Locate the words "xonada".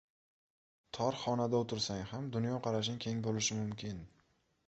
1.23-1.59